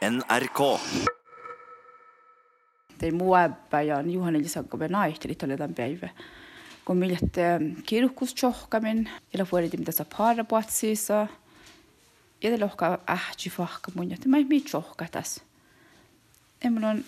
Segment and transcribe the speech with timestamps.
[0.00, 0.80] NRK.
[2.98, 6.08] Tei muapäivän Juhani Lisankomme naihteli tälle tämän päivä.
[6.84, 7.36] Kun millet
[7.86, 11.26] kirkkus tjohkamin, ja vuodet mitä saa parra puhatsiisa,
[12.42, 15.42] ja te lohka ähti fahka mun, että mä ei mit tjohka tässä.
[16.64, 17.04] Ja mulla on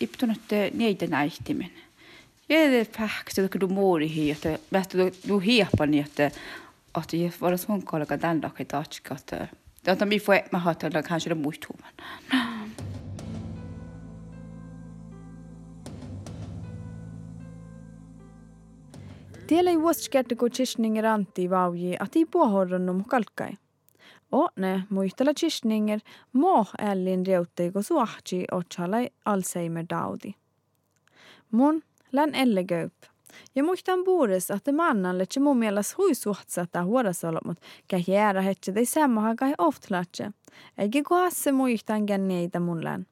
[0.00, 0.40] iptunut
[0.74, 1.74] neitä näihtimin.
[2.48, 4.82] Ja det pähkästi, että du muuri hii, että mä
[5.28, 6.30] du hiepani, että
[6.94, 7.52] att det var
[9.84, 11.34] sån kollega den dag i dag att att vi får med hat eller kanske det
[11.34, 12.54] måste man.
[19.46, 23.56] Tiellä ei vuosikerta kun kistninger anti vauji, att i puohorronnum kalkkai.
[24.30, 26.00] O ne muistella kistninger
[26.32, 30.34] mo ällin reuttei kun suahti otsalai Alzheimer daudi.
[31.50, 32.62] Mun län elle
[33.34, 33.48] göyp.
[33.54, 39.34] Ja muistan puures, että mannalle, että mun mielestä hui suhtsata huorasolmut, kähiärä hetse tai semmoha
[39.34, 40.30] kai oftlatse.
[40.78, 43.06] Eikä kohasse muistan känneitä mun län.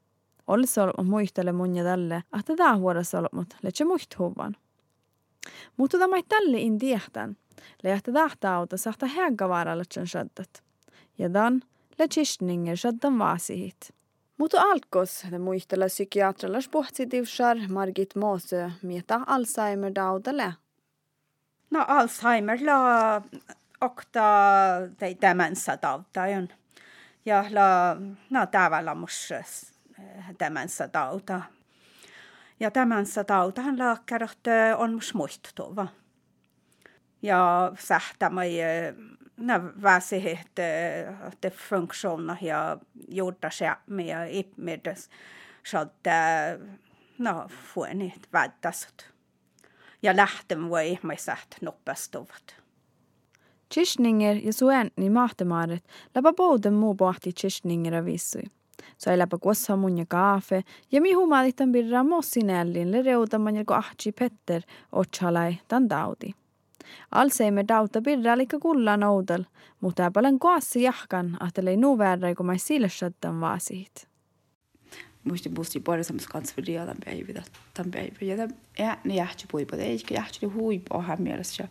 [0.47, 4.57] Oli solmut muistele mun ja tälle, että tää huorasolmut, letse muist huvan.
[5.77, 7.37] Mutta tämä ei tälle in tiehtän.
[7.83, 10.63] Lehtä tähtä auta sahta hägavaralle sen shaddat.
[11.19, 11.63] Ja dan,
[11.99, 13.95] le chistninger shaddan vaasihit.
[14.43, 20.55] Mutta alkos muistella psykiatrallas pohtsitivsar Margit Måsö mieta Alzheimer daudale.
[21.71, 23.23] No Alzheimer la
[23.81, 24.23] okta
[24.99, 26.49] tai demensa daudajan.
[27.27, 27.97] Ja la
[28.31, 29.29] no tavalla mus
[30.41, 31.41] demensa dauda.
[32.61, 35.87] Ja demensa daudahan lääkärit on mus muistutuva.
[37.23, 38.51] Ja sähtämai
[39.43, 40.55] när väsihet
[41.41, 45.11] det funktioner ja gjorda sig med ipmedes
[45.65, 46.07] så att
[47.17, 49.07] no fuenit vädasut.
[50.01, 52.55] Ja lähtem voi mai säht noppastuvat.
[53.69, 55.85] Kistninger ja suenni mahtemaaret
[56.15, 58.43] läpä pouden muu pohti kistninger avissui.
[58.99, 60.63] Sai läpä kuossa mun ja kaafe
[60.93, 64.63] ja mi humalitan birra mossinellin le reutaman ja ahti Petter
[64.93, 66.35] otsalai tan daudi.
[67.13, 69.45] Alzheimer dauta birra lika kulla noudel,
[69.81, 74.09] mutta paljon koassi jahkan, ahtelei nuu väärä, kun mä sille shottan vaasihit.
[75.25, 77.43] Muisti busti semmoista kansveria tämän päivä,
[77.75, 78.17] tämän päivä.
[78.21, 78.49] Ja
[78.87, 81.69] ääni jähti puipa, eikä jähti huipa ohan mielessä.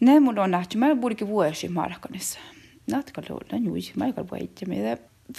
[0.00, 2.38] Ne mun on nähty, mä budikin vuosi markkanissa.
[2.90, 4.66] Natkalla on juuri, mä eikä vuoitte.
[4.66, 4.74] Mä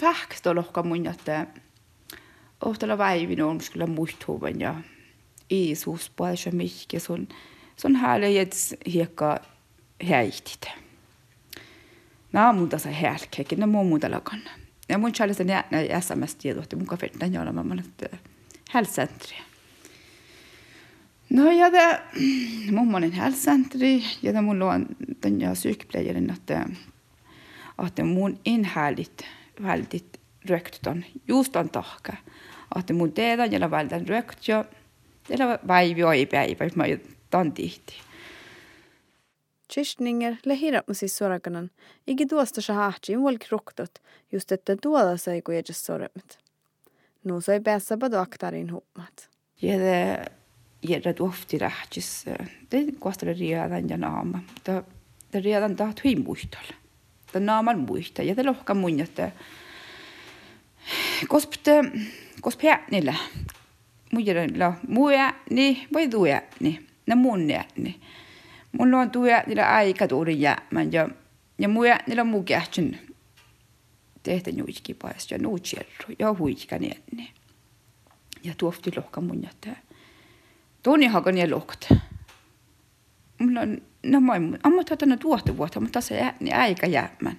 [0.02, 1.46] vähkästä lohka mun, että
[2.64, 4.74] ohtella väivin on kyllä muistuvan ja
[5.50, 7.28] Iisus paljon mikä sun
[7.76, 9.38] sun häälejets hiekka
[10.04, 10.66] häihtit.
[12.32, 14.40] Mä oon muuta se häälkekin, ne muu muuta lakan.
[14.88, 18.16] Ja mun chalisen jäännä SMS-tiedot, että mun kafettan ja olemaan että
[18.70, 19.36] hälsentri.
[21.30, 22.00] No ja det,
[22.74, 24.86] mun on hälsentri, ja det mun luon
[25.22, 26.66] den ja sykepleieren, että
[27.86, 29.26] että mun inhäälit
[29.62, 32.12] väldigt rökt on just on tahka.
[32.76, 34.64] Että mun teedan ja väldigt rökt ja
[35.28, 36.84] det päivä ei päivä, mä
[37.34, 37.94] tan tihti.
[39.74, 41.70] Kistninger le hirapmusi soraganan,
[42.06, 43.98] igi tuosta sa hahti wal kroktot,
[44.32, 46.38] just että tuoda sai kun jäjes soremmet.
[47.24, 49.28] Nu sai päässä padu aktarin huumat.
[49.62, 50.24] Jede
[50.82, 52.24] jede tuofti rahtis,
[52.70, 54.42] det kostar redan ja naama.
[54.66, 54.84] Det
[55.32, 56.72] det redan taht hui muistal.
[57.32, 59.32] Det naaman muista, ja det lohka mun, että
[61.28, 61.82] kospte,
[62.40, 63.14] kospäänillä,
[64.12, 64.72] mujerilla,
[65.92, 68.00] voi tuja, niin na mun jääni.
[68.72, 71.08] Mulla on tuja niillä aika tuuri jäämän ja,
[71.58, 72.98] ja mun niillä muu kähtsyn
[74.22, 74.50] tehtä
[74.98, 77.30] paas ja nuu tjerru ja huiska nienni.
[78.44, 79.80] Ja tuofti lohka mun jättää.
[80.82, 81.96] Tuoni hakan ja lohkata.
[83.38, 87.38] Mulla on, no moi, amma tätä no tuohta vuotta, mutta tässä jääni aika jäämän.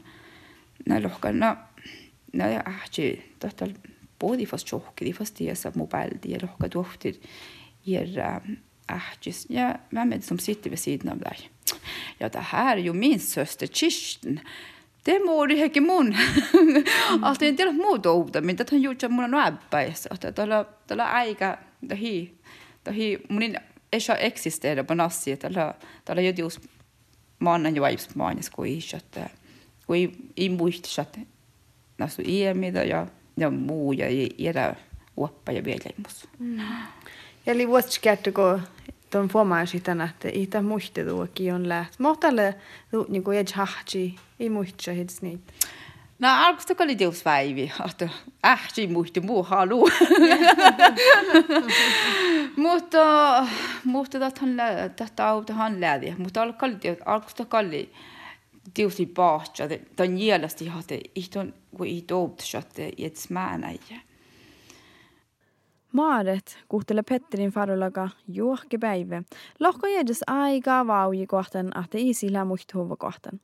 [0.86, 1.56] Nää lohka, no,
[2.34, 3.70] no ja ahti, tohtal
[4.20, 7.22] både fast tjohki, fast tiesa mobildi ja lohka tuofti.
[7.86, 8.02] Ja
[8.86, 11.50] Ahtis, ja, vem är det som sitter vid sidan av dig?
[12.18, 14.40] Ja, det här är ju min syster Kirsten.
[15.04, 16.16] Det mår ju hekki mun.
[17.40, 20.08] Det inte är muuta uutta, gjort att mun on äbpäis.
[20.12, 21.58] Että tällä tällä aika
[21.90, 22.34] dahi
[22.86, 23.58] dahi munin
[23.92, 25.74] ei existera på nassi, että tällä
[26.06, 26.60] tällä jo just
[27.40, 29.30] mannen jo vaivs maanis kuin isä, että
[29.88, 31.20] kun ei, ei muista, että
[31.98, 33.08] nasu iemida ja
[33.38, 34.06] ja muu ja
[34.38, 34.76] jäädä
[35.18, 36.28] uoppa ja vieläimus.
[36.40, 36.60] Mm.
[37.48, 38.62] Eli vuosikerta, kun
[39.10, 42.00] tuon puomaan sitä nähtä, itä muista tuokin on läht.
[42.00, 42.56] Mohtalle
[43.10, 45.54] niinku ei hahti, ei muista hits niitä.
[46.20, 48.10] No alkuun tuolla oli teus väivi, että
[48.46, 49.90] ähti muista muu halu.
[52.56, 53.48] Mutta
[53.84, 54.18] mutta
[54.96, 57.94] tätä autahan lähti, mutta alkuun tuolla oli
[58.74, 59.66] tiusi paahtia,
[59.96, 64.02] tämän jäljestä ihan, että ei tuon, kun ei tuolla, että ei edes määnäjä.
[65.96, 69.24] Maaret kuhtele Petterin farulaga juohke päivä.
[69.60, 73.40] Lohko jädes aikaa vauji kohtan, että isillä muistuva kohtan.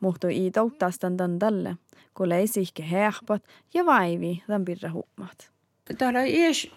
[0.00, 1.76] Muhtu i touttastan tämän tälle,
[2.14, 3.42] kun leisihke hehpat
[3.74, 5.50] ja vaivi tämän pirra huumat.
[5.98, 6.70] Täällä ees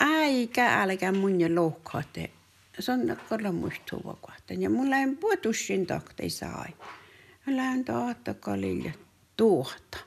[0.00, 2.30] aika älkä mun ja lohkate.
[2.78, 4.62] Se on kyllä muistuva kohtan.
[4.62, 6.66] Ja mulla ei puotussin taktei saa.
[7.46, 8.94] Lähen taata kalille
[9.36, 9.98] tuota.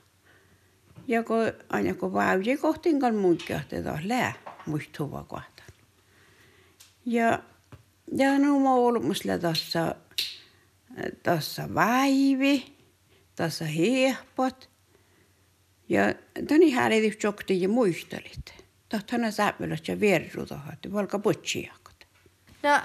[1.06, 1.36] Ja kun
[1.68, 5.68] aina kun vauji kohtin kan muikkiahte taas lää muistuva kohtaan.
[7.06, 7.38] Ja,
[8.16, 9.94] ja no mä olmusla tässä,
[11.22, 12.76] tässä vaivi,
[13.36, 14.70] tässä hiehpot.
[15.88, 16.14] Ja
[16.48, 18.54] tani hääliti jokti ja muistelit.
[18.88, 21.84] Tahtana säpylöt ja vierru tuohon, valka putsiakot.
[22.64, 22.78] No,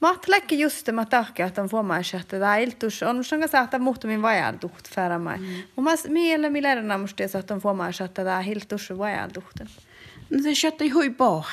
[0.00, 3.80] maht läkki just det tahke att de får man sätta där iltus on som saattaa
[3.80, 5.36] muhtumin vajan tuht färamai.
[5.36, 5.62] Mm.
[5.74, 9.68] Och mas miele millerna måste så att de får man sätta där hiltus vajan tuhten.
[10.30, 11.50] No se sattui hui poha.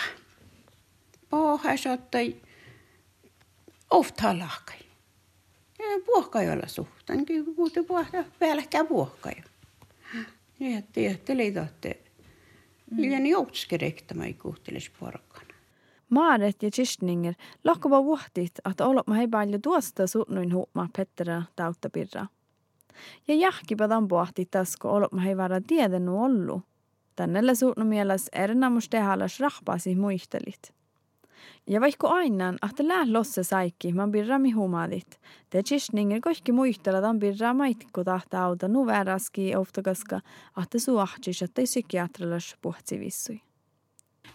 [1.29, 2.41] Poha sattui
[3.89, 4.79] ofta lahkai.
[5.79, 9.43] Ja puhka ei olla suhtaan, niin kuutte puhka päälläkään puhka jo.
[10.59, 11.99] Ja tiedätte tohte.
[12.97, 15.45] Ja niin outskerekta ei kuhtelis porkkana.
[16.09, 17.33] Maaret ja Kirstninger
[17.63, 22.25] lakkava vuohtit, että olot mä paljon tuosta suutnuin huumaa Pettera tauttapirra.
[23.27, 26.61] Ja jahkipadan pohti tas, kun olot mä vara tiedännyt ollut.
[27.15, 30.73] Tännellä suutnu mieles erinamus tehalas rahpasi muistelit.
[31.67, 35.19] Ja vaikka aina, että lää losse saikki, man birrami humadit.
[35.49, 40.21] Te Kirstninger kaikki muistella tämän birra maitku tahta auta nu vääräski oftakaska,
[40.63, 43.41] että suahtis, että ei psykiatrilas puhtsi vissui.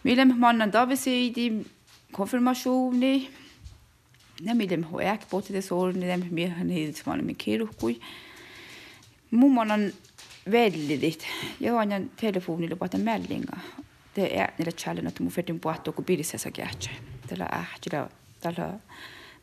[0.03, 1.65] Millem mannen davisiidi
[2.11, 3.29] konfirmationi.
[4.41, 7.99] Ne millem hoek boti det sol ne dem mir han hit mal med kirukui.
[9.31, 9.91] Mumman
[10.45, 11.25] väldigt.
[11.57, 13.45] Jag har en telefon eller bara en melding.
[14.13, 16.89] Det är när det challen att mun fettin puhuttu kun pirisessä kähtsä.
[17.27, 18.09] Tällä ähtillä
[18.39, 18.79] tällä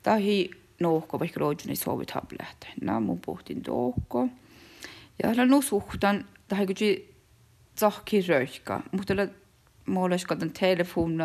[0.02, 0.50] tahi
[0.80, 2.66] nohko vaikka roojuni sovi tablet.
[2.80, 4.28] No mun puhtin tohko.
[5.22, 6.76] Ja tällä no suhtan tahi kun
[7.76, 8.80] tsahki röykka.
[8.92, 9.28] Mutta tällä
[9.86, 11.20] målas god den telefon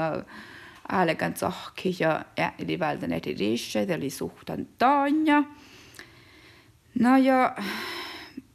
[0.89, 5.43] alle gan zoch ja ja die Welt net rische der li sucht an Danja
[6.93, 7.55] na ja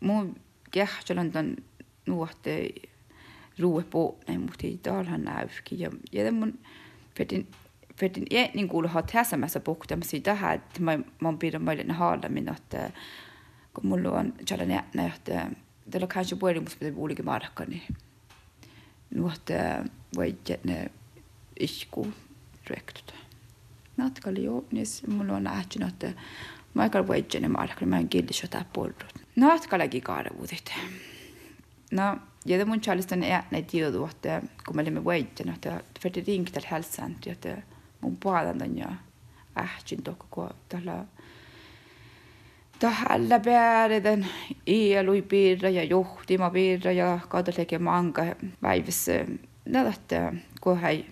[0.01, 0.35] mu
[0.73, 1.57] gehtelen dan
[2.07, 2.69] nuotte
[3.59, 6.59] ruue på ei muhti dalhan näyfki ja ja mun
[7.19, 7.47] fetin
[7.97, 8.25] fetin
[8.55, 12.91] niin kuulu ha tässämässä puktamassa tähän että mä mä pidän meille haalla minä että
[13.75, 15.51] kun mulla on sellainen että
[15.91, 17.83] tällä kanske puoli musta pitää puolikin markkani
[19.15, 19.85] nuotte
[20.17, 20.91] vaidjene
[21.61, 22.13] ihku
[22.67, 23.15] rektuta.
[23.97, 26.13] Natkali jo, nis mulla on nähty, että
[26.77, 29.15] aikal vaidjene markkani, mä en killisö tää puolrut.
[29.39, 30.73] Natkalagi kaaravuutit.
[31.93, 34.27] No, ja det mun charlistan är när det då att
[34.65, 36.29] kun mä olemme vaidjene, että för det
[37.27, 37.63] että
[38.01, 38.93] mun puolan den ja
[39.57, 41.05] ähtsin tokko, kun tällä
[42.79, 44.27] Tällä päädetään
[44.67, 48.23] ielui piirra ja johtima piirra ja kaudallekin manga
[48.61, 49.27] päivässä
[49.65, 51.05] näitä kohai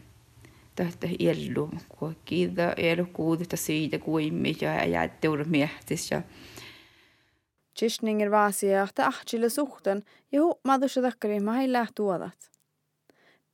[0.77, 6.23] tähtä ielu, kun kiitä elu kuudita siitä kuimmi ja jätteur miehtis ja
[7.79, 10.03] Kirstninger vaasi että ahtsille suhten
[10.33, 12.51] ja huomaatussa takkari mailla tuodat.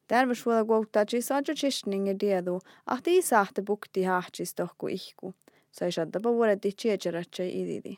[0.08, 2.60] Terves vuoda kuottaji saadja Kirstninger diedu,
[2.96, 5.34] että ei saahte bukti hahtsis tohku ihku.
[5.72, 7.96] Sai saddapa vuodetti tjejerätsä ididi.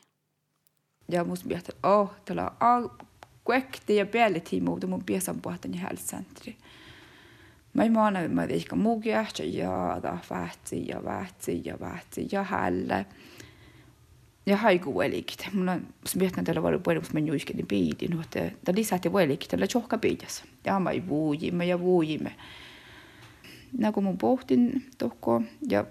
[1.11, 2.91] Ja musta miettiä, että oh, tällä on
[3.43, 6.57] kuekti ja päälletiimo, mutta mun piesan puhutaan ja hälsentri.
[7.73, 13.05] Mä ei maana, mä ehkä mugia, ja da vähtsi ja vähtsi ja vähtsi ja hälle.
[14.45, 15.47] Ja haiku velikit.
[15.53, 19.67] Mulla on, jos mietitään tällä paljon paljon, mä juiskelin piidin, että tämä lisäti velikit, tällä
[19.67, 20.43] tjohka piidässä.
[20.65, 22.35] Ja mä ei vuujimme ja vuujimme.
[23.77, 25.85] Nää kun pohtin tohko ja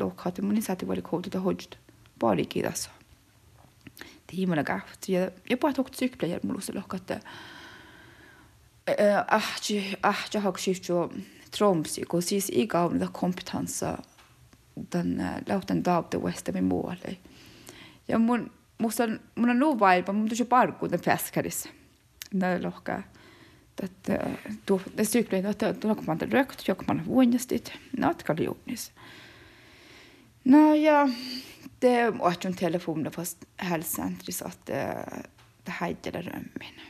[0.00, 1.78] lohkaatte mun lisäti velik hoituta hoidut.
[2.18, 2.90] Paljon kiitos.
[4.26, 7.20] Tiimana kahti ja jopa tohko sykleja mulla se lohkaatte
[9.30, 11.10] ahti ahti hagskift jo
[11.50, 13.98] tromsi kun siis iga om det kompetansa
[14.92, 17.16] den lautan daabte westa min måle
[18.08, 21.68] ja mun musta mun on nu vaipa mun tuossa parkku den peskaris
[22.34, 23.02] när lohka
[23.82, 24.18] että
[24.66, 28.92] tuo det cyklar että tuo kun man rökt jag man vuonjastit nat kaljonis
[30.44, 31.08] no ja
[31.80, 36.80] det var en telefon fast hälsocentret så att det hejde römmin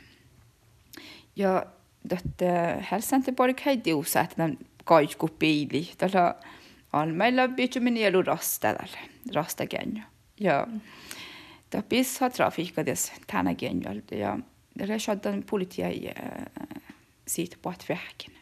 [1.35, 1.65] ja
[2.11, 5.91] että hälsanteborg heidi usa, että tämän kaikku piili.
[5.97, 6.35] Tällä
[6.93, 8.87] on meillä bitumini elu rasta tällä,
[9.33, 10.03] rasta kenyo.
[10.39, 10.67] Ja
[11.69, 14.39] ta pissa trafiikades tänä genjalta ja
[14.79, 15.87] reshadan politia
[17.27, 18.33] siitä puhat vähkin.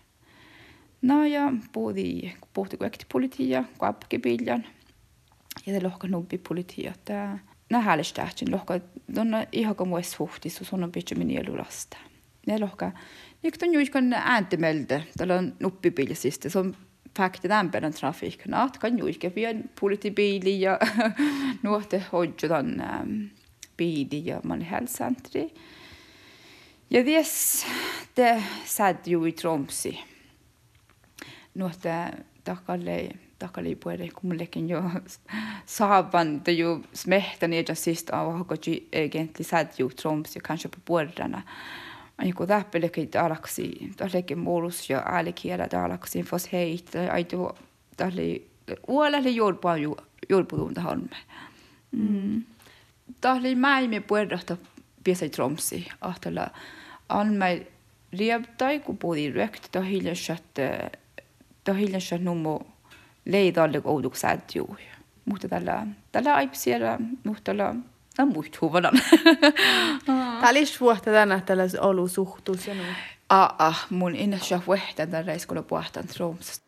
[1.01, 4.65] No ja puhuttiin, puhuttiin kaikki politia, kapki piljan.
[5.65, 8.79] Ja det lohka nubbi politia, että nä häälestäätsin lohka,
[9.15, 11.97] donna ihan kuin muissa huhtissa, sun on pitkä minä lasta.
[12.47, 12.91] Ja lohka,
[13.43, 16.75] niin kun juiskan ääntemelde, tällä on nuppi pilsistä, se on
[17.17, 18.45] fakti lämpärän trafiik.
[18.45, 20.79] Naat kan juiska vielä politibiili ja
[21.63, 22.83] nuote hoidjutan
[23.77, 25.53] biili ja man ähm, hälsantri.
[26.89, 27.65] Ja ties
[28.15, 29.99] te sad ju i Tromsi.
[31.53, 32.11] Nuote
[32.43, 34.81] takalle takalle puolelle kummallekin jo
[35.77, 38.55] saavan te ju smehtan ja sist av hako
[38.91, 40.79] egentli sad ju Tromsi kanske på
[42.17, 42.25] bordarna.
[42.25, 47.49] Aiku täppeleki alaksi, tälleki muulus ja äälikielä alaksi fos heit, aitu
[47.97, 48.41] tälle
[48.87, 49.97] uolelle juurpaa ju
[50.29, 51.17] juurputunta holme.
[51.91, 52.43] Mm.
[53.21, 54.57] Tälle mäimme puolelta
[55.03, 56.47] piesai Tromsi, ahtella
[57.09, 57.67] almai
[58.13, 60.43] riebtai, kun puhuttiin rökt, ta hiljaisat,
[61.63, 62.61] ta hiljaisat nummo
[63.25, 64.77] leidalle kouduk säädjuu.
[65.25, 67.75] Mutta tällä, tällä aipsiellä, mutta tällä
[68.25, 68.93] Muista huvadan.
[70.05, 72.95] Tämä oli suhta tänä tällä olosuhtus ja noin.
[73.29, 76.65] Ah, mun inne saa vuhtaa tämän reiskolla puhtaan Tromsasta.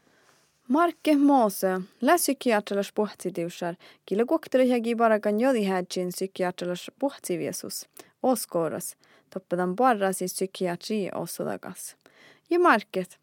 [0.68, 1.68] Marke Moose,
[2.02, 3.76] lä psykiatrilas puhtsitiusar,
[4.06, 7.90] killä kuokteli hägi barakan jodi hädjin psykiatrilas puhtsiviesus,
[8.24, 8.98] oskoras,
[9.34, 11.96] toppedan barras i psykiatri osudagas.
[12.50, 13.20] Ja market,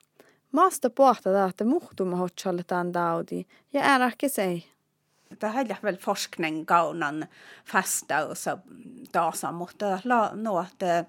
[0.52, 4.62] maasta pohta että muhtuma hotsalletaan daudi, ja ärähke sei.
[5.40, 7.26] Det här väl forskning kaunan
[7.64, 8.58] fasta och så
[9.12, 11.04] tasa, mutta la no että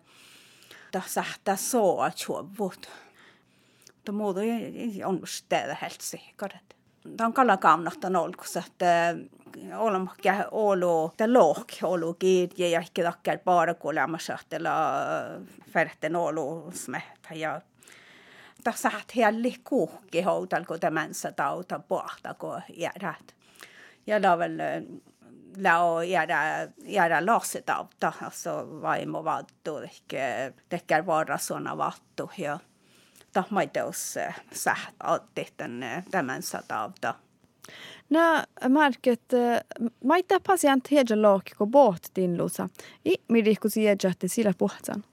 [0.92, 2.90] tässä så att chuovut.
[4.06, 6.74] Det muuta ei on städä helt säkert.
[7.18, 9.16] Dan kalla kaunahta nolkus, että
[9.78, 10.10] olemme
[10.52, 14.60] olo, det låg olo kirje ja ikke takker bare kuulemassa, että
[15.72, 17.62] färten olo smehtä ja
[18.64, 18.92] tässä
[19.24, 23.36] hälli kuhki houdal, kun tämän tauta pohta, kun jäädät.
[24.06, 24.62] Ja la väl
[25.58, 32.60] la göra, göra laset av det, alltså vaimo vattu, ehkä tekkär vara såna vattu ja
[33.32, 34.18] tahmaiteus
[34.52, 34.96] säht
[35.34, 37.16] tehtäne tämän satavta.
[38.10, 39.34] No, market,
[40.04, 42.70] maita pasient heja look ko boot tinlusa.
[43.06, 45.04] I midi ku sieja te sillä puhtsan.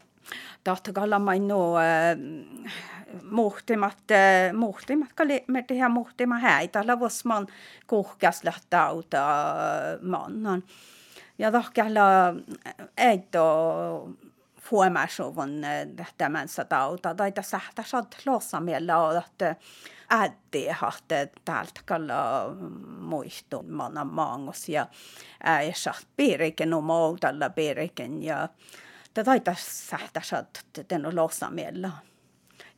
[0.64, 1.74] Tahtakalla maino
[3.30, 3.98] muhtimat,
[4.56, 7.46] muhtimat, kali me tehdä muhtima häitä, lavos man
[7.86, 9.26] kuhkas lähtauta
[10.02, 10.62] mannan.
[11.38, 12.02] Ja tahkalla
[12.96, 14.08] eito
[14.60, 15.62] fuomasuvun
[16.18, 19.56] tämän satauta, tai tässä sad lossamiellä että
[20.72, 22.48] hahte täältä kalla
[22.98, 24.86] muistu mana maangos ja
[25.44, 28.48] äisat piiriken omoutalla piiriken ja
[29.14, 30.46] tätä sähtä sad
[30.90, 31.90] den lossamiellä.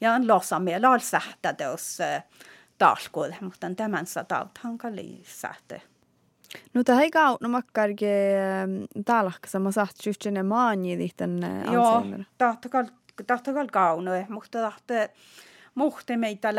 [0.00, 1.98] Ja lossamiellä on sähtä teos
[2.78, 5.80] talkuille, mutta tämän satauthan kalli sähtä.
[6.74, 8.34] No tämä ei kauna makkarge
[9.04, 9.90] talaksa, mä saat
[10.30, 11.40] ne maani lihten
[11.72, 12.04] Joo,
[12.38, 12.84] tahtakal,
[13.26, 15.10] tahtakal kauna, mutta tahte
[15.74, 16.54] muhte meitä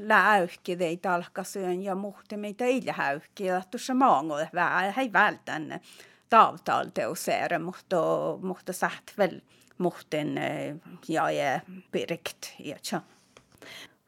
[0.00, 3.44] läyhki ei talkasyön ja muhte meitä ei läyhki.
[3.44, 5.80] Ja tuossa maangolle vähän, hei vältän
[6.30, 7.96] tavtalteoseere, mutta,
[8.42, 9.40] mutta säht väl
[9.80, 10.36] muhten
[11.08, 11.60] ja ja
[11.92, 13.00] pirkt, ja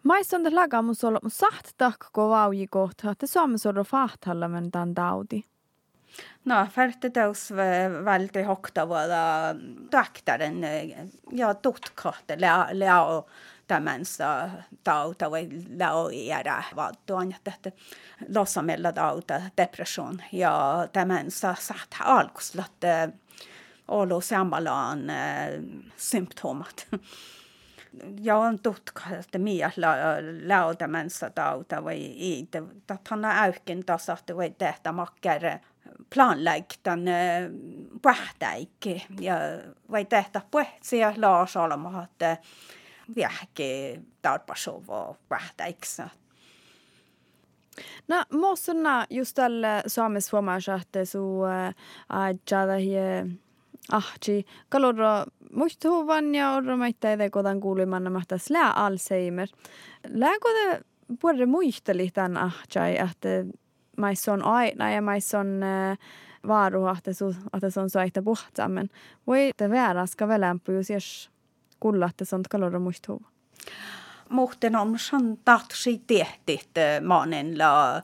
[0.03, 5.45] Maiston laga mun solo mun saht takko vauji kohta, että saamme solo fahtalla tämän taudi.
[6.45, 7.53] No, färte teus
[8.05, 9.17] välti hoktavalla
[9.91, 10.61] taktaren
[11.33, 12.37] ja tutkahte
[12.73, 13.27] leo
[13.67, 14.49] tämänsa
[14.85, 17.73] tauta vai leo iärä vaattuan, että
[18.35, 22.73] lossamella tauta depression ja tämänsa saht alkuslat
[23.93, 25.01] olo sammalaan
[25.97, 26.87] symptomat.
[28.21, 29.97] ja on tutka, että miellä
[30.47, 32.49] lautamänsa tauta vai ei.
[32.87, 35.61] Tatana äykin tasahti vai tehtä makkere
[36.15, 37.01] planlägtan
[38.03, 39.35] pähtäikki ja
[39.91, 42.37] vai tehtä puhetsiä laasalma, että
[43.17, 46.09] viehki tarpasuvo pähtäiksa.
[48.09, 48.73] No, måste
[49.11, 51.41] just tällä saamesfuomassa, että su
[53.91, 59.49] ahti kalorro muistuvan ja orro maita ede kodan kuulimanna mahtas lää Alzheimer.
[60.09, 60.81] Lääkode
[61.21, 63.29] puolelle muisteli tämän ahtai, että
[63.97, 65.61] mais on aina ja mais on
[66.97, 68.91] että su, että se on soita puhtaamen.
[69.27, 71.31] Voi te vääräska välämpö, jos jos
[71.81, 73.29] kulla, että se on kalorro muistuva.
[74.29, 76.71] Muhten on san tahtsi tehtit
[77.03, 78.03] maanen la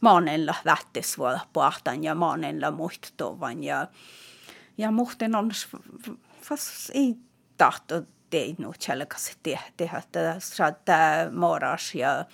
[0.00, 3.86] maanella vättisvuoda pohtan ja maanella muistutuvan ja
[4.78, 5.50] ja muuten on
[6.94, 7.16] ei
[7.56, 9.16] tahto teinud sellega
[9.76, 12.24] tehdä tätä saada moras ja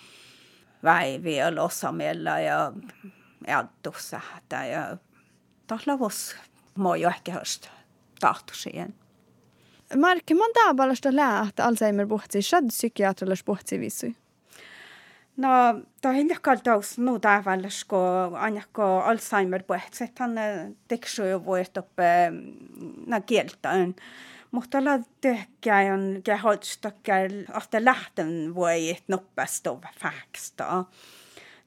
[0.83, 2.73] väiviä losamella ja
[3.47, 4.21] ajatussa
[4.51, 4.97] ja
[5.67, 6.37] tahlavus
[6.79, 7.43] må jo ehkä
[8.21, 8.95] tahto siihen.
[9.97, 14.17] Marke man tabalasta lää, että Alzheimer puhtsi, shad psykiatrilas puhtsi visui?
[15.37, 15.49] No,
[16.01, 20.35] ta hiljakaal taus no tavallis, kun ainakaan Alzheimer puhtsi, että hän
[20.89, 21.83] tekee jo vuotta
[23.07, 23.95] na kieltään.
[24.51, 27.31] Mutta alla tykkää on kehotstakar
[27.63, 29.69] että lähten voi nopeasti
[30.01, 30.85] faksta.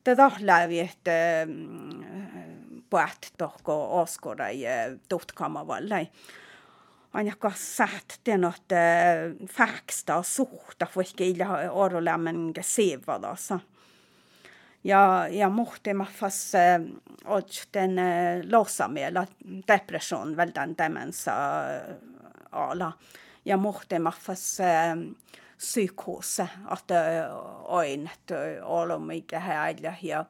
[0.03, 1.11] Tätä lävi, että
[2.89, 4.71] puht tohko oskoda ja
[7.13, 8.71] on jaka säätten att
[9.47, 13.59] fäksta och suhta vaikka illa orolamen siivadassa.
[14.81, 16.55] Ja, ja muhtimaffas
[17.25, 19.27] otsten eh, eh, lossamiela
[19.67, 21.31] depression väldan demensa
[21.75, 21.95] eh,
[22.51, 22.91] ala.
[23.43, 24.61] Ja muhtimaffas
[25.57, 26.91] psykos, att
[27.63, 28.31] oinet
[28.63, 30.25] olomikä häillä ja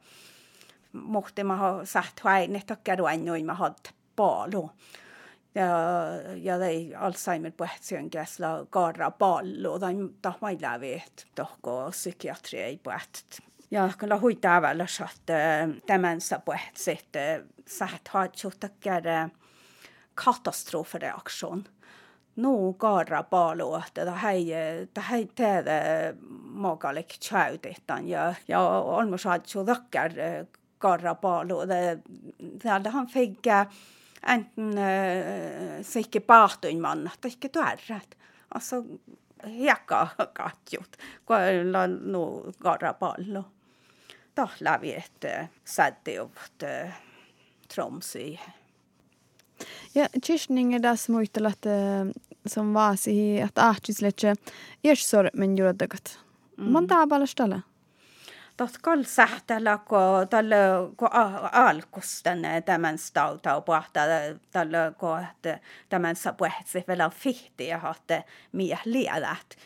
[0.91, 4.69] muhtimaha sähtöainet och käduannoimahat paalu.
[5.57, 5.69] Ja,
[6.35, 13.41] ja ei Alzheimer puhetsion käsla garra pallo, tai tahmai lävi, että tohko psykiatri ei puhet
[13.71, 15.27] ja kyllä huitaa vällä att
[15.87, 17.15] demensa på ett sätt
[17.65, 18.29] satt har
[18.79, 19.29] kära
[20.15, 21.67] katastrofreaktion.
[22.35, 24.11] No garra palo, että det.
[24.11, 30.45] Här det här tehdä mogalik tjäytetan ja ja on myös saat så dackar
[30.79, 32.01] garra palo det
[32.83, 33.47] det han fick
[34.27, 38.17] enten äh, sikke pahtuin manna tai ikke tuärrät.
[38.51, 38.84] Alltså
[39.48, 42.24] hiekka katjut, kun on no
[42.63, 43.43] garra pallo
[44.38, 46.63] da lävi, että säddiovat
[47.67, 48.38] Tromsø.
[49.96, 51.65] Ja Kirstninger das muistelat
[52.46, 54.36] som vasi att ahtisletse
[54.84, 56.19] ersor men juodagat.
[56.57, 57.55] Man taabalastala.
[57.55, 57.76] Tot
[58.82, 60.55] kol sähtälä, kun tällä
[60.97, 61.10] kun
[61.51, 63.99] alkus tänne tämän stauta puhta
[64.51, 65.25] tällä kun
[65.89, 69.58] tämän sa puhtsi vielä fihti ja hatte mie liedät.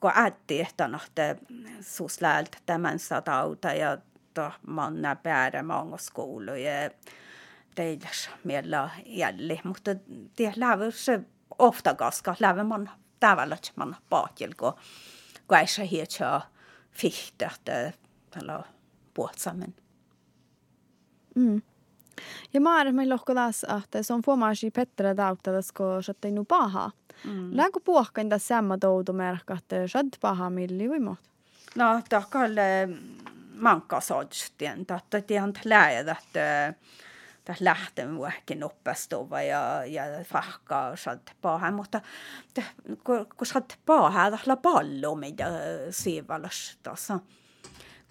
[0.00, 1.36] Kun ätti, että nohte
[1.80, 3.98] susläältä tämän satauta ja
[4.66, 6.90] manna bära många skolor ja
[7.74, 9.90] teilläs meillä jälli, mutta
[10.56, 11.20] läver se
[11.58, 14.72] ofta ganska läver man tavallaan man paatjel kun
[15.46, 16.40] kaisa hietsä
[16.90, 17.92] fihtä että
[18.30, 18.62] tällä
[19.14, 19.74] puhtsammen.
[21.34, 21.62] Mm.
[22.52, 26.90] Ja maar meil lohko taas, että se on fuomasi Petra tauttadas, kun sä nu paha.
[27.24, 27.56] Mm.
[27.56, 31.18] Länkö puhkan tässä samma toudu merkka, että sä paha milli või muut?
[31.74, 32.88] No, takalle
[33.54, 36.74] mankasodstien, että tiedän läjät, että
[37.60, 42.00] lähten vuohkin oppastova ja, ja fahkaa saat paha, mutta
[43.04, 45.46] kun, kun saat paha, tahla pallo mitä
[45.90, 47.20] sivalastassa.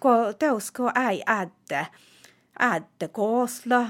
[0.00, 1.86] Kun teusko ei ädde,
[2.60, 3.86] ädde koosla,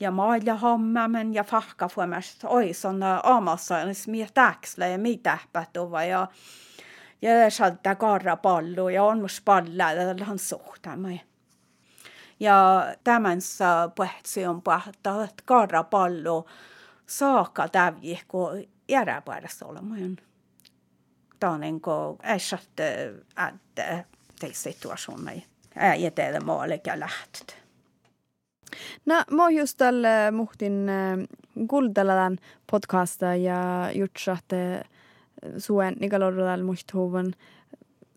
[0.00, 3.74] ja mailla hommamen ja fahka fuomast oison aamassa,
[4.06, 6.28] niin täksla ja mitä pätova ja
[7.22, 9.84] ja saada karrapallo ja on mus palla
[10.24, 11.20] han suhtamme.
[12.40, 13.92] Ja tämän saa
[14.48, 16.46] on pahtaa, että karrapallo
[17.06, 20.16] saakka tävji, kun järjepäivässä olemaan.
[21.40, 22.80] Tanen kun ei satt
[23.48, 24.04] että
[24.40, 24.54] tei
[25.76, 27.56] ei etelä maalikä lähtöt.
[29.06, 30.90] No, mä just tälle muhtin
[31.68, 32.38] kuuntelemaan
[32.70, 34.82] podcasta ja jutsatte
[35.58, 37.34] suen nigalorudal muistuvan.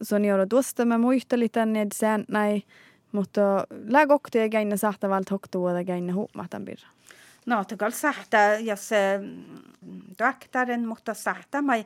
[0.01, 2.63] Son joudut tuostamme muistelitan need sen näin,
[3.11, 3.41] mutta
[3.87, 6.87] lääkokti ei käynä sahtavalt hoktuuda käynä huomatan pirra.
[7.45, 9.19] No, tekal sähtä, jos se
[10.19, 11.85] doktorin, mutta sähtä mai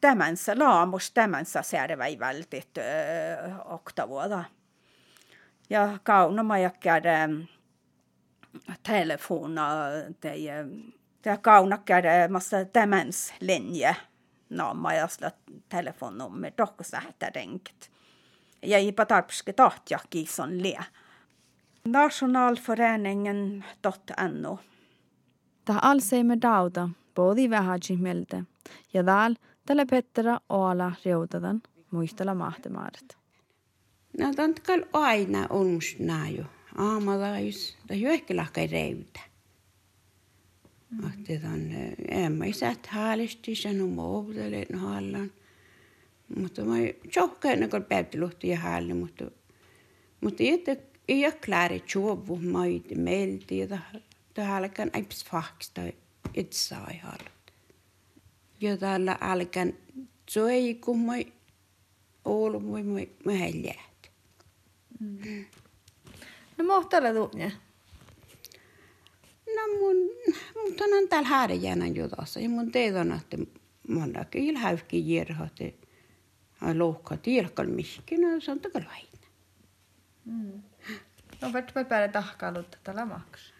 [0.00, 2.70] tämänsä laamus, tämänsä särväivältit
[3.64, 4.44] oktavuoda.
[5.70, 7.46] ja kaunomajakkäden mm,
[8.82, 9.68] telefona
[10.20, 10.66] teie
[11.24, 13.96] ja kaunakäden massa demenslinje
[14.50, 15.30] naama ja sillä
[15.68, 17.90] telefonnummer tokko sähtärenkt.
[18.62, 20.78] Ja ipa tarpske tahtjakki son le.
[21.84, 24.58] Nationalföreningen.no
[25.64, 28.44] Tähän alseimme dauta, både vähäkin mieltä,
[28.94, 33.21] ja täällä tällä Pettera Oala riutadan muistella mahtemaaret.
[34.18, 36.44] No tantkal aina onmusnaju.
[36.76, 39.20] Aamalais, ta jo ehkä lahkai reuda.
[41.06, 41.70] Että on
[42.08, 45.32] emma isät haalisti sen on muovutelle hallan.
[46.36, 46.74] Mutta mä
[47.16, 49.24] johkaan kun päivät luhti ja halli, mutta
[50.20, 50.42] mutta
[51.08, 53.78] ei ole kläri chuovu maidi meilti ja
[54.34, 55.80] tähälläkään aips fahksta
[56.34, 57.52] itse aihallut.
[58.60, 59.72] Ja täällä älkän
[60.30, 61.32] söi kun moi
[62.24, 63.40] oulu moi moi moi
[65.02, 65.46] häljät.
[66.58, 67.52] No mohtalla tuunne.
[69.46, 69.96] No mun,
[70.62, 72.40] mutta on täällä häärejänä jutassa.
[72.40, 73.36] Ja mun teetän, että
[73.88, 75.74] mun kyllä häyhki järhate.
[76.74, 79.06] Lohka tielkal mihki, no se on takal vain.
[81.40, 83.52] No vart voi päällä tahkailut tällä maks.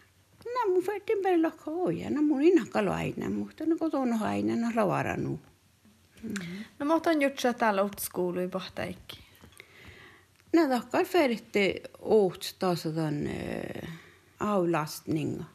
[0.45, 5.39] No mun fettin päällä hoja, no mun inakal aina, mutta no kotona aina, no lavaranu.
[6.79, 9.22] No mohtan jutsa täällä utskoului pohtaikki.
[10.53, 13.89] No takkar färditte åt taas den äh,
[14.37, 15.45] avlastninga.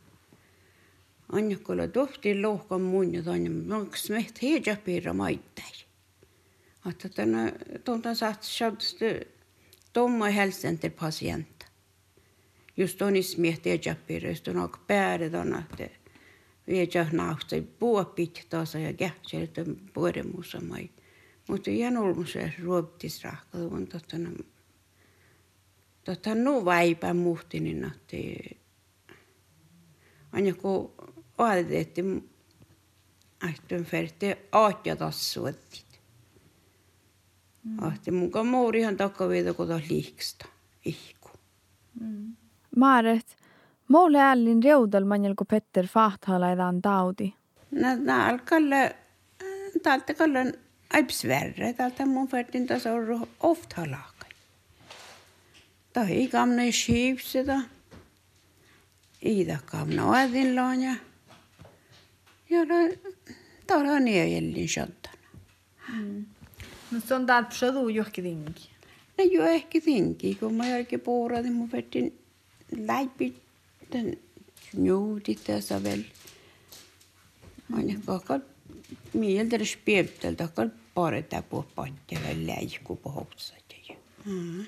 [1.29, 5.85] Anjakolla tohti lohkan mun ja tonne maks meht heja piirra maittai.
[6.91, 7.53] Että tänä
[7.85, 8.99] tuonta saat shadst
[9.93, 11.67] tomma hälsen till patient.
[12.77, 15.89] Just on ismiet heja piirra, just on ak pääre tonne, että
[16.67, 20.91] viedä nahtoi puopit taas ja kähtsel, että puoremussa mai.
[21.49, 24.31] Mutta ihan olmussa ruoptis rahkaa, on tottana
[26.09, 28.61] Tuota nuu vaipa muhti niin nahti.
[30.33, 30.95] On joku
[31.39, 32.03] oadetti
[33.45, 36.01] ahtun ferti aatja tassuettit.
[37.65, 37.83] Mm.
[37.83, 40.47] Ahti mukaan muurihan takaviita kuta liiksta.
[40.85, 41.31] Ihku.
[42.01, 42.37] Mm.
[42.77, 43.37] Maaret,
[43.89, 47.35] mulle ällin reudelmanjal kun Petter Fahthala edan taudi.
[47.71, 48.97] No, no alkalle, äh,
[49.83, 50.53] täältä kallan
[50.93, 54.18] aipsverre, täältä mun fertin tasa on ofthalak.
[55.99, 57.61] Tai kamne skipseda.
[59.23, 60.95] Ida kamne oedillaan ja
[62.51, 62.61] ja
[63.67, 65.29] täällä on jäljin shottana.
[66.91, 68.71] No se on täällä psadu johonkin tinki.
[69.19, 72.19] Ne jo ehkä tinki, kun mä jälkeen puhuradin mun vetin
[72.77, 73.43] läpi
[73.93, 74.19] den
[74.75, 76.01] juudit tässä väl.
[77.73, 78.41] Aina kakal
[79.13, 80.49] mieltä spiepteltä
[81.51, 83.59] på patja väl läikku på hoksat.
[84.25, 84.67] Mm.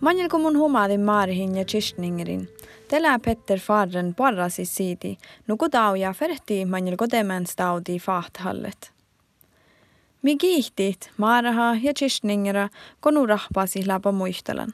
[0.00, 2.48] Manjelko mun humadin maarihin ja chistningerin.
[2.88, 8.92] Telää Petter farren parrasi siiti, nuku tauja ferhti manjelko demens taudi fahthallet.
[10.22, 12.68] Mi kiihtit maaraha ja chistningera
[13.00, 14.72] konu rahpasi läpä muistelan.